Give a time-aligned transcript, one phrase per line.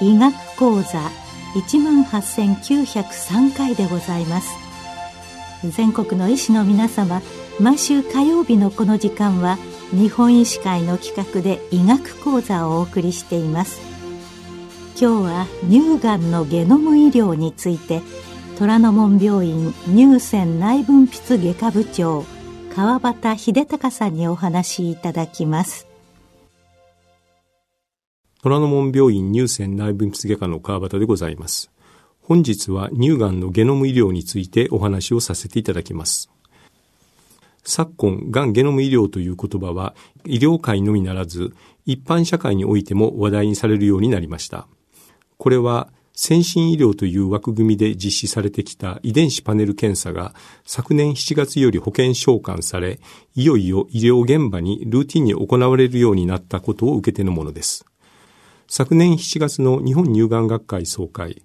[0.00, 0.98] 医学講座
[1.54, 4.50] 一万八千九百三回でございます。
[5.64, 7.22] 全国の医師の皆様
[7.60, 9.58] 毎週火曜日のこの時間は
[9.92, 13.80] 日本医師会の企画で医学講座をお送りしています
[15.00, 18.02] 今日は乳がんのゲノム医療について
[18.58, 22.24] 虎ノ門病院乳腺内分泌外科部長
[22.74, 25.86] 川端秀隆さんにお話しいただきます
[28.42, 31.70] 虎ノ門病院乳腺内分泌外科の川端でございます。
[32.22, 36.31] 本日は乳がんのゲノム医療についてお話をさせていただきます。
[37.64, 39.94] 昨今、がんゲノム医療という言葉は
[40.24, 41.54] 医療界のみならず
[41.86, 44.66] 一般社会においても話題にされるようになりました。
[45.38, 53.00] これは先進医療という枠組みで実施されてきた遺伝子パネル検査が昨年7月より保険償還され、
[53.34, 57.86] いよいよ医療現場にルーティンに行われるようになったことを受けてのものです。
[58.68, 61.42] 昨年7月の日本乳がん学会総会、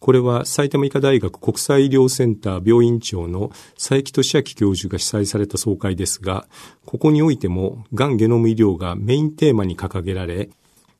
[0.00, 6.48] これは埼玉医科大学国際医療センター病院長の佐伯俊明教授が主催された総会ですが、
[6.86, 10.48] ここにおいても、がんゲノム医療がメインテーマに掲げられ、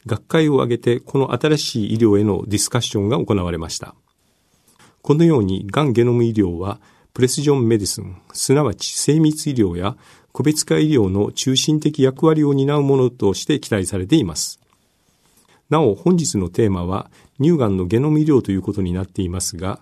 [0.04, 3.94] 学会を挙げてこの新しい医療へのディスカッションが行われました。
[5.00, 6.78] このように、がんゲノム医療は、
[7.14, 9.96] プレスジョンメディスン、すなわち精密医療や
[10.32, 14.59] 個別化医療の中心的役割を担うものとして期待されています。
[15.70, 19.80] なお、本日のテーマは、乳がんのゲノム医療ということになっていますが、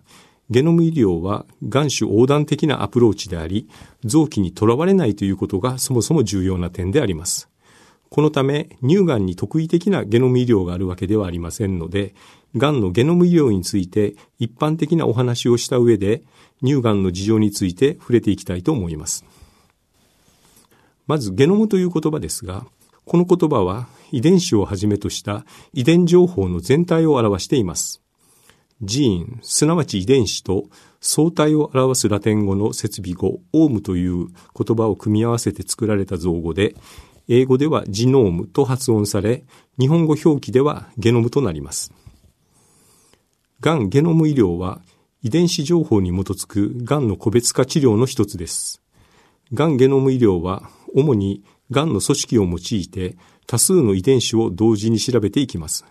[0.51, 3.69] ゲノム医療は、癌種横断的なアプローチであり、
[4.05, 7.49] 臓器にとらわれないということがそもそも重要な点であります。
[8.11, 12.15] このため、乳がんに特異的なゲノム医療があるわけではありませんので、
[12.57, 16.23] がんのゲノム医療について一般的なお話をした上で、
[16.63, 19.25] 乳がんの事情について触れていきたいと思います。
[21.07, 22.67] まず、ゲノムという言葉ですが、
[23.09, 28.03] この言葉は遺伝子をはじめとした遺伝情報の全体を表しています。
[28.83, 30.67] ジーン、すなわち遺伝子と
[31.01, 36.75] 相対を表すラテン語の設備語、オームという言葉を組み合わせて作られた造語で、
[37.29, 39.45] 英語ではジノームと発音され、
[39.81, 41.95] 日本語表記ではゲノムとなります。
[43.61, 44.83] がんゲノム医療は
[45.23, 48.83] 遺伝子情報に基づくがんの個別化治療の一つです。
[49.55, 55.85] がんゲノム医療は主にがんの組織を用いて多数の遺伝子を同時に調べていきます。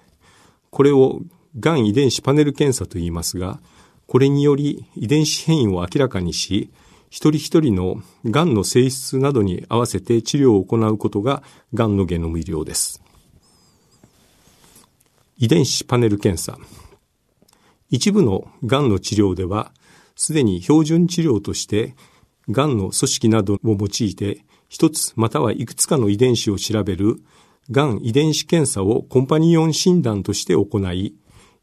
[0.70, 1.22] これを
[1.60, 3.60] がん遺伝子パネル検査と言いますが、
[4.06, 6.70] これにより遺伝子変異を明らかにし、
[7.10, 11.42] 一人一人のがんの性質などに合わせて治療を行うことが
[11.74, 13.02] がんのゲノム医療です。
[15.38, 16.58] 遺伝子パネル検査。
[17.90, 19.72] 一部のがんの治療では、
[20.16, 21.96] すでに標準治療として、
[22.50, 27.22] がんの組織などを用いて一つまたはいくつかの遺伝子を調べる
[27.70, 31.16] がん遺伝子検査をコンパニオン診断として行い、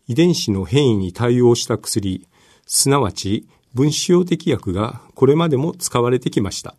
[0.07, 2.29] 遺伝子の変異に対応した薬、
[2.67, 6.77] すなわち分子用的薬がこれまでも使われてきました。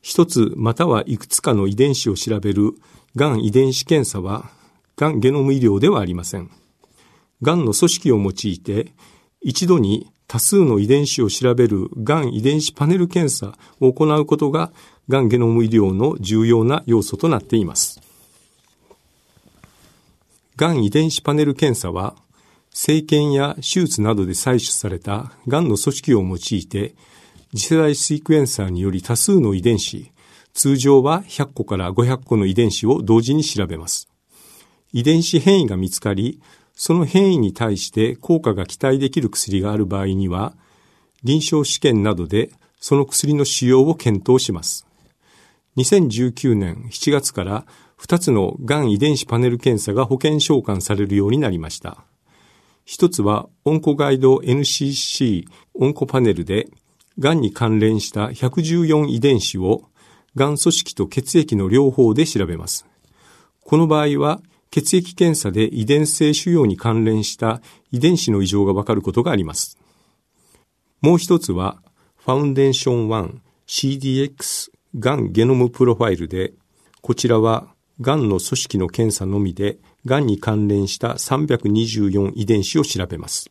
[0.00, 2.72] 一つまたはいくつかの遺伝子を調べる
[3.14, 4.50] がん遺伝子検査は、
[4.96, 6.50] がんゲノム医療ではありません。
[7.42, 8.94] がんの組織を用いて、
[9.42, 14.70] 一度に多数の遺伝子を調べるがん遺伝子パネル検査を行うことが、
[15.08, 18.00] がんゲノム医療の重要な要素となっています。
[20.56, 22.14] がん遺伝子パネル検査は、
[22.74, 26.94] 生検や手術などで採取されたがんの組織を用いて、
[27.56, 30.12] 次世代シークエンサーにより多数の遺伝子、
[30.52, 34.08] 通常は100個から500個の遺伝子を同時に調べます。
[34.92, 36.40] 遺伝子変異が見つかり、
[36.78, 40.54] その変異に対して効果が期待できる薬がある場合には、
[41.24, 44.86] 臨床試験などでその薬の使用を検討します。
[45.76, 47.66] 2019年7月から
[48.00, 52.04] 2つのがん遺伝子パネル検査が保険償還されるようになりました。
[52.84, 56.68] 一つはオンコガイド NCC オンコパネルで、
[57.18, 59.82] がんに関連した114遺伝子を
[60.36, 62.86] がん組織と血液の両方で調べます。
[63.64, 67.60] この場合は血液検査で遺伝性腫瘍に関連した
[67.90, 69.78] 遺伝子の異常がわかることがあります。
[71.00, 71.78] もう一つは、
[72.16, 76.52] ファウンデーション1 CDX がんゲノムプロファイルで、
[77.00, 77.68] こちらは、
[78.00, 83.50] がんの組織の検査のみで、がんに関連した324遺伝子を調べます。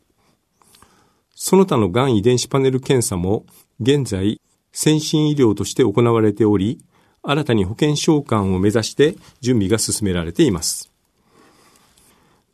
[1.34, 3.46] その他のがん遺伝子パネル検査も、
[3.80, 4.40] 現在、
[4.72, 6.78] 先進医療として行われており、
[7.22, 10.90] 新たに保険償還を目指して準備が進められています。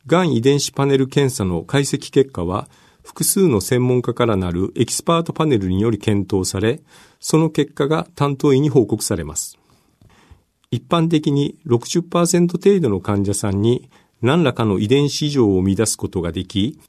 [0.07, 2.67] がん遺伝子パネル検査の解析結果は、
[3.03, 6.81] 複数の専門家からなるエキスパートパネルにより検討され、
[7.19, 9.57] その結果が担当医に報告されます。
[10.71, 13.89] 一般的に60%程度の患者さんに
[14.21, 16.79] 何らかの遺伝子異常を生み出すことができ、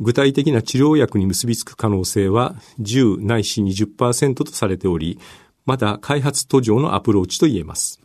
[0.00, 5.18] 具体的な治療薬に結びつく可能性は10ないし20%とされており、
[5.66, 8.00] まだ開発途上のアプローチと言えます。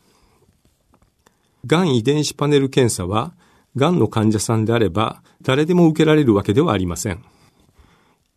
[1.66, 3.34] がん遺伝子パネル検査は、
[3.76, 7.24] がんの患者さんであれば誰でも受けられるわけではありません。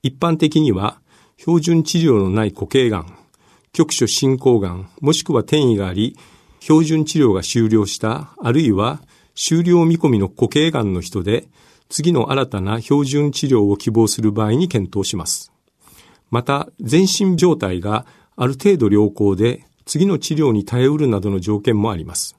[0.02, 1.00] 一般的には、
[1.36, 3.06] 標準治療のない固形がん、
[3.72, 6.16] 局所進行がん、もしくは転移があり、
[6.60, 9.02] 標準治療が終了した、あるいは
[9.34, 11.48] 終了見込みの固形がんの人で、
[11.88, 15.52] 次の新たな標準治療を希望する場合に検討します。
[16.30, 18.06] また、全身状態が
[18.36, 22.36] ある程度良好で、次の治療に耐えうるなどの条件もあります。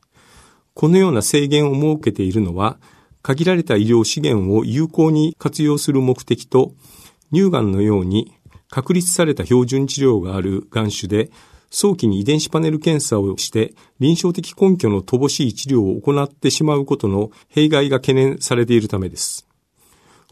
[0.78, 2.78] このような制限を設けているのは、
[3.24, 6.76] 限られた医療資源を有効に活用する目的と、
[7.34, 8.32] 乳がんのように
[8.70, 11.32] 確立された標準治療があるがん種で、
[11.72, 19.48] 早期に遺伝子パネル検査をして臨床的根拠の乏しい治療を行ってしまうことの弊害が懸念されているためです。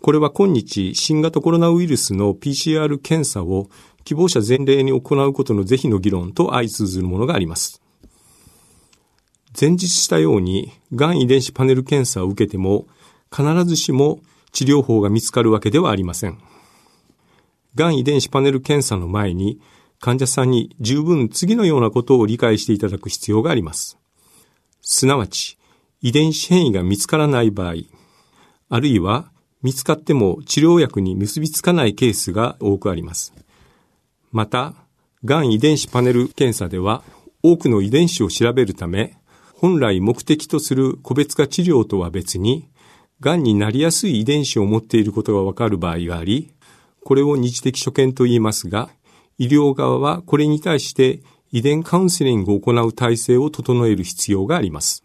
[0.03, 3.71] これは今日新型コロナウイルスの PCR 検査を
[4.03, 7.81] 希望者前例に行うことの是非の議論と相通ずるものがあります。
[9.59, 12.87] 前日したように、がん遺伝子パネル検査を受けても、
[13.31, 14.19] 必ずしも
[14.51, 16.37] 治療法が見つかるわけではありません。
[17.75, 19.59] がん遺伝子パネル検査の前に、
[19.99, 23.97] 患者さんに十分次のようなことを理解していただく必要があります。
[24.81, 25.57] すなわち、
[26.01, 27.75] 遺伝子変異が見つからない場合、
[28.69, 29.31] あるいは
[29.63, 33.33] 見つかっても治療薬に結びつかないケースが多くあります。
[34.31, 34.75] また、
[35.23, 37.03] がん遺伝子パネル検査では
[37.41, 39.17] 多くの遺伝子を調べるため、
[39.57, 42.67] 本来目的とする個別化治療とは別に、
[43.21, 46.53] がんになりやすい遺伝子を持っていることがわかる場合があり、
[47.03, 48.89] これを二次的所見と言いますが、
[49.37, 51.21] 医療側はこれに対して
[51.51, 55.03] 遺伝カウンセリングを行う体制を整える必要があります。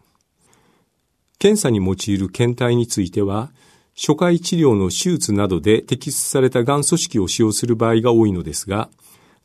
[1.39, 3.51] 検査に用いる検体については、
[3.95, 8.89] 初回治療の手術などで摘出されたがん組織を使用する場合が多いのですが、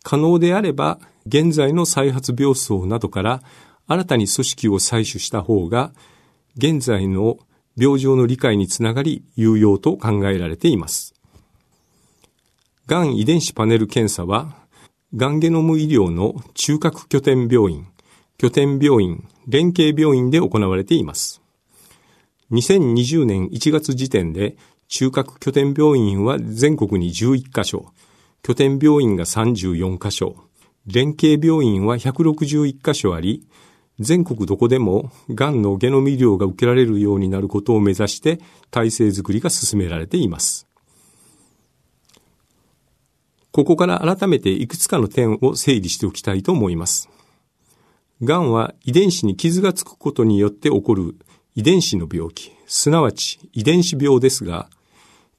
[0.03, 3.43] 可能であれば、現在の再発病巣などから
[3.87, 5.93] 新たに組織を採取した方が、
[6.57, 7.39] 現在の
[7.77, 11.15] 病状の理解につながり有用と考えられています。
[12.87, 14.57] がん遺伝子パネル検査は、
[15.15, 17.87] がんゲノム医療の中核拠点病院、
[18.39, 21.41] 拠点病院、連携病院で行われています。
[22.51, 24.57] 2020年1月時点で
[24.89, 27.87] 中核拠点病院は全国に11カ所、
[28.43, 30.37] 拠点病院が34カ所、
[30.87, 33.47] 連携病院は161カ所あり、
[33.99, 38.41] 全国どこでもがんのゲノム医療が受けられるようになることを目指して
[38.71, 40.67] 体制づくりが進められています。
[43.53, 47.09] ここから改めていくつかの点を整理しておきたいと思います。
[48.23, 51.17] がんは遺伝子に傷がつくことによって起こる
[51.55, 54.69] 遺伝子の病気、すなわち遺伝子病ですが、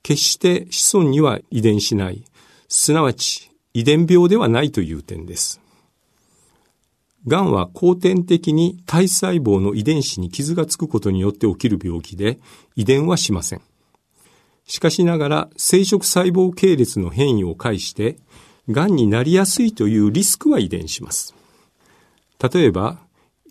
[0.01, 2.23] 決して子孫には遺伝しない、
[2.67, 5.61] すなわち遺伝病ではないという点です。
[7.27, 12.39] 癌は後天的に体細胞の遺伝子に傷がつくことによって起きる病気で
[12.75, 13.61] 遺伝はしません。
[14.65, 18.17] しかしながら生殖細胞系列の変異を介して
[18.69, 21.35] 癌になりやすいというリスクは遺伝します。
[22.41, 22.99] 例えば、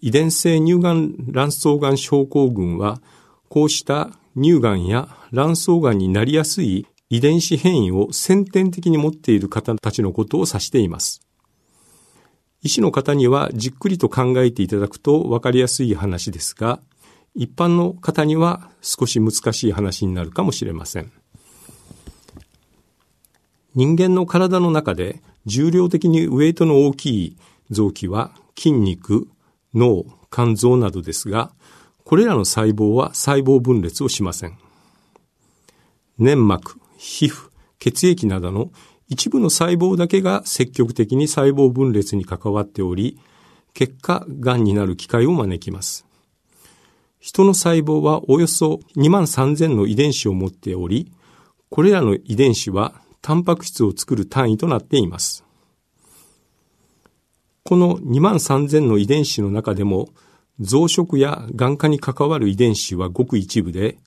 [0.00, 3.00] 遺伝性乳がん卵巣がん症候群は
[3.49, 11.25] こうした乳がんや卵巣がんになりやすい遺伝子変異を先天的に持っている方たちのことを指しています。
[12.66, 16.80] 医師の方にはじっくりと考えていただくと分かりやすい話ですが、
[17.37, 21.12] 一般の方には少し難しい話になるかもしれません。
[23.76, 27.37] 人間の体の中で重量的にウェイトの大きい
[27.70, 29.28] 臓器は筋肉、
[29.73, 31.52] 脳、肝臓などですが、
[32.02, 34.58] これらの細胞は細胞分裂をしません。
[36.18, 38.73] 粘膜、皮膚、血液などの
[39.08, 43.18] 一部の細胞だけが積極的に細胞分裂に関わっており、
[43.72, 46.06] 結果、癌になる機会を招きます。
[47.20, 51.12] 人の細胞はおよそ2万3000の遺伝子を持っており、
[51.70, 55.44] これらの遺伝子はタンパク質を作る単位となっています。
[57.64, 60.10] この2万3000の遺伝子の中でも、
[60.60, 63.98] 増殖や癌化に関わる遺伝子はごく一部で、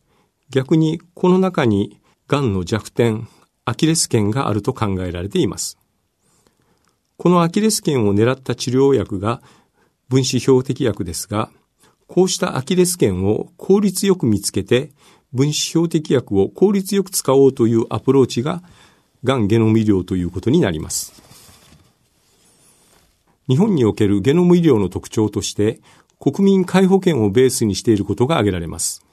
[0.50, 3.28] 逆にこの中に癌の弱点、
[3.70, 5.78] アキレス腱があると考えられています。
[7.18, 9.42] このアキレス腱を狙った治療薬が
[10.10, 11.50] 分子標的薬ですが、
[12.08, 14.92] こうしたアキレス腱を効率よく見つけて、
[15.32, 18.64] 分子標的薬を効率よく使おうというアプローチが、
[19.24, 21.22] がんゲノム医療ということになります。
[23.48, 25.82] 日本におけるゲノム医療の特徴として、
[26.20, 29.06] 国民皆保険をベースにしていることが挙げられます。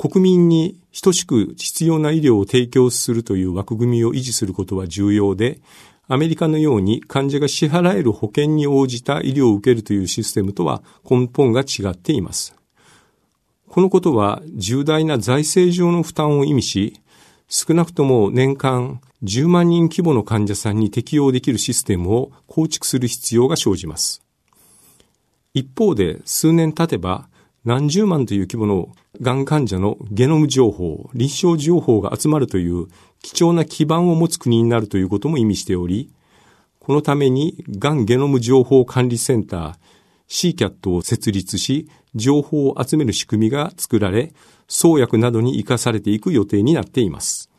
[0.00, 5.60] 国民に等しく必要な医療を提供するという枠組みを維持することは重要で、
[6.08, 12.56] アメリカのように患者が支払える保険に応じた医療を受けるというシステムとは根本が違っています。
[13.68, 16.98] このことは重大な財政上の負担を意味し、
[17.46, 24.22] 少なくとも年間10万人規模の患者さんに適用できるシステムを構築する必要が生じます。
[25.52, 27.28] 一方で数年経てば
[27.64, 32.86] 何十万という規模のがん患者のゲノム情報、臨床情報が集まるという
[33.22, 36.10] 貴重な基盤を持つ国になるということも意味しており、
[36.78, 44.32] このためにがんゲノム情報管理センター CCAT を設立し、情報を集める仕組みが作られ、
[44.66, 47.50] 創薬などに活かされていく予定になっています。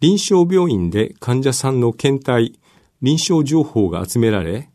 [0.00, 2.58] 臨床病院で患者さんの検体、
[3.00, 4.68] 臨床情報が集められ、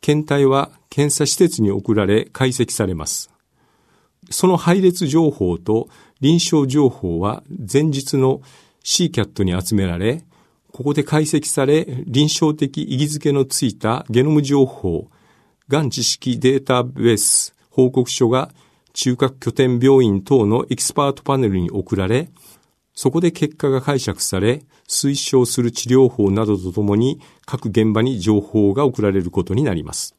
[0.00, 3.30] 検体は検査施設に送られ解析されます。
[4.30, 5.88] その配列情報と
[6.20, 8.40] 臨床情報は前日の
[8.84, 10.24] CCAT に集められ、
[10.72, 15.10] ここで解析され、臨床的意義づけのついたゲノム情報、
[15.68, 18.50] がん知識データベース報告書が
[18.94, 22.30] 中核拠点病院等のエキスパートパネルに送られ、
[22.98, 30.16] そこで結果が解釈され、推奨する治療法などとともに各現場に情報が送られることになります。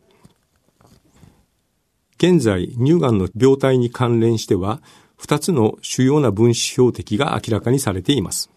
[2.16, 4.82] 現在、乳がんの病態に関連しては、
[5.20, 8.50] 2つの主要な分子標的が明らかにされています。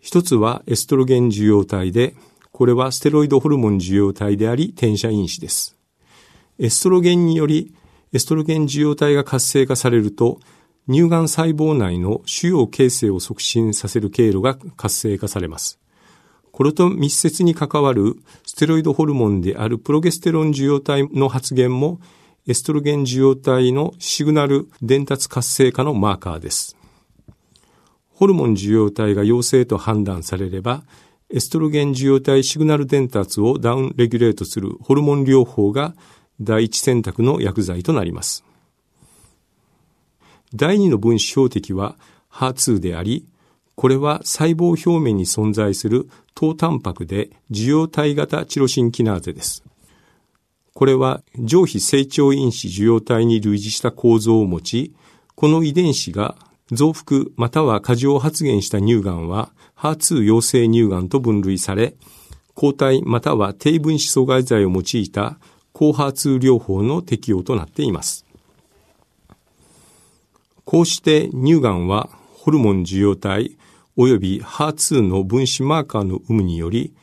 [0.00, 2.16] 一つはエストロゲン受容体で、
[2.50, 5.76] これはステロイドホルモン受容体であり転写因子です。
[6.58, 7.76] エストロゲンにより、
[8.12, 10.40] エストロゲン受容体が活性化されると、
[10.88, 15.78] 乳がん細胞内の腫瘍形成を促進させる経路が活性化されます。
[16.52, 22.00] これと密接に関わるステロイドホルモンであるプロゲステロン受容体の発現も
[22.46, 26.76] エストロゲン受容体のシグナル伝達活性化のマーカーです。
[28.10, 30.84] ホルモン受容体が陽性と判断されれば、
[31.30, 35.94] エストロゲン受容体シグナル伝達をダウンレギュレートするホルモン療法が
[36.40, 38.43] 第一選択の薬剤となります。
[40.54, 41.96] 第二の分子標的は
[42.30, 43.26] HER2 であり、
[43.74, 49.64] これは細胞表面に存在する糖タンパクで受容体型チロシンキナーゼです。
[50.74, 54.94] これは上皮成長因子受容体に類似した構造を持ち、
[55.34, 56.36] この遺伝子が
[56.70, 61.96] 増幅または過剰発現した乳がんは HER2 陽性乳がんと分類され、
[62.54, 65.38] 抗体または低分子阻害剤を用いた
[65.72, 68.23] 高 HER2 療法の適用となっています。
[70.64, 73.56] こうして乳がんはホルモン受容体
[73.96, 76.94] 及び HER2 の分子マーカーの有無により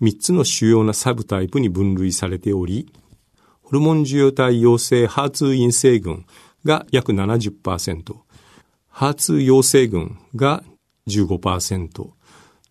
[0.00, 2.92] 3つの主要なサブタイプに分類されており、
[3.62, 6.24] ホルモン受容体陽性 HER2 陰性群
[6.64, 8.16] が約70%、
[8.94, 10.62] HER2 陽性群が
[11.08, 12.10] 15%、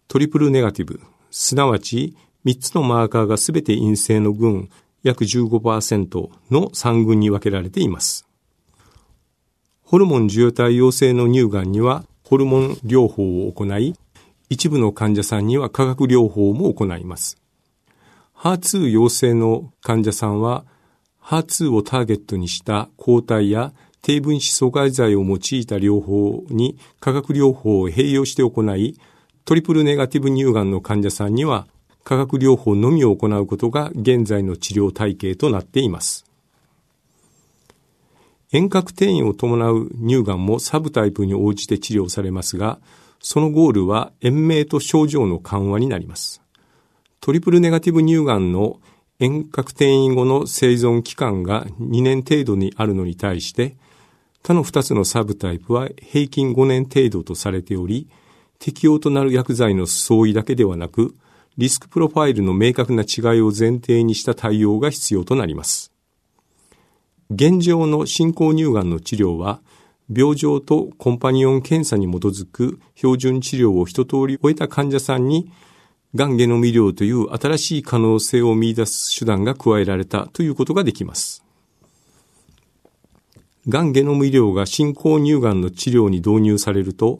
[0.08, 4.70] トリプルネガティブ、すなわち3つのマーカーがすべて陰性の群
[5.04, 8.27] 約15%の3群に分けられています。
[9.90, 13.96] ホルモン受容体陽性の乳がんにはホルモン療法を行い、
[14.50, 17.38] 一部の患者さんには化学療法も行います。
[18.36, 20.66] HER2 陽性の患者さんは、
[21.24, 29.00] HER2 をターゲットにした抗体や低分子阻害剤を用いた療法に化学療法を併用して行い、
[29.46, 31.66] トリプルネガティブ乳がんの患者さんには
[32.04, 36.27] 化学療法のみを行うことが現在の治療体系となっています。
[38.54, 42.80] 遠隔転移を伴う乳がんもサブタイプに応じて治療されますが、
[43.20, 46.42] そのゴールは延命と症状の緩和になります。
[47.20, 48.80] トリプルネガティブ乳がんの
[49.20, 53.76] 遠隔転移後の生存期間が2年程度にあるのに対して、
[54.44, 58.08] 他の2つのサブタイプは平均5年程度とされており、
[58.60, 61.16] 適用となる薬剤の相違だけではなく、
[61.58, 65.92] リスクプロファイルの明確な違いを前提にした対応が必要となります。
[67.30, 69.60] 現状の進行乳がんの治療は、
[70.14, 75.52] 病状とコンパニオン検査に基づく標準治療を一通り終えた患者さんに、
[76.16, 81.44] がんゲノム医療という新しい可能性を見出す手段が加えられたということができます。
[83.68, 87.20] がんゲノム医療が進行乳がんの治療に導入されると、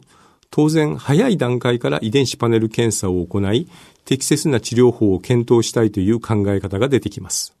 [0.50, 3.68] 当然早い段階から遺伝子パネル検査を行い、
[4.06, 7.57] 適切な治療法を検討したいという考え方が出てきます。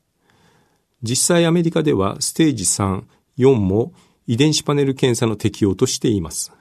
[1.02, 3.02] 実際アメリカではステージ3、
[3.38, 3.92] 4も
[4.26, 6.52] 遺伝子パネル検査の適用としています。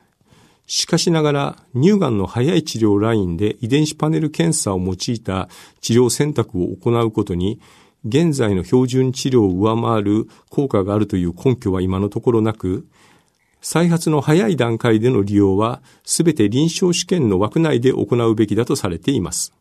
[0.67, 5.49] しかしながら、乳がんの早い治療ラインで遺伝子パネル検査を用いた
[5.81, 7.59] 治療選択を行うことに、
[8.05, 12.85] 現在の標準治療を上回る効果があるという根拠は今のところなく、
[13.61, 19.53] 再発の早い段階での利用は、すべて臨床試験の枠内で行うべきだとされています。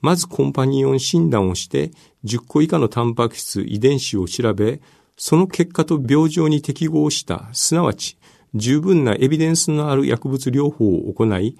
[0.00, 1.90] まずコンパニオン診断をして、
[2.24, 4.80] 10個以下のタンパク質、遺伝子を調べ、
[5.16, 8.16] その結果と病状に適合した、すなわち
[8.54, 11.56] 十分なエビデンスのある薬物療法を行い、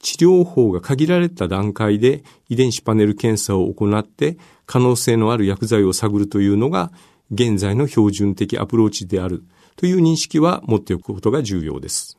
[0.00, 6.90] 治療法が限られた段階で遺伝子パネル検査を行って可能性のある薬剤を探るというのが
[7.30, 9.44] 現在の標準的アプローチである
[9.76, 12.18] という認識は持っておくことが重要です。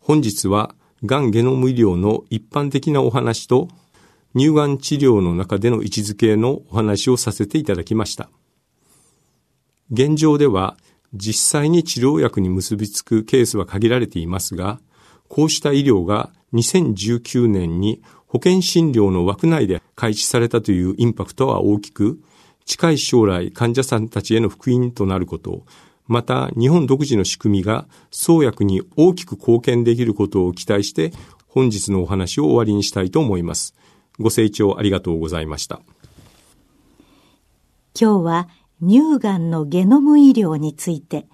[0.00, 3.68] 本日は、がんゲノム医療の一般的なお話と、
[4.36, 8.28] 乳がん治療の中での位置づけのお話をさせていただきました。
[9.90, 10.76] 現状では、
[11.14, 14.78] 実際に治療薬に結びつくケースは限られていますが、
[15.28, 22.20] こうした医療が2019年に保険診療の枠内で開始されたというインパクトは大きく、
[22.64, 25.64] 近い将来患者さんたちへの福音となること、
[26.10, 31.12] また日本独自の仕組みが創薬に大きく貢献できることを期待して
[31.46, 33.76] 本日のお話を終わりにしたいと思います。
[34.18, 35.80] ご清聴ありがとうございました。
[37.98, 38.48] 今日は
[38.82, 41.28] 乳がんのゲノム医療について、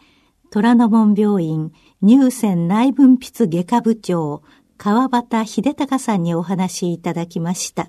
[0.51, 1.73] 虎ノ門病院
[2.07, 4.43] 乳腺内分泌外科部長
[4.77, 7.89] 川端秀隆さんにお話しいただきました。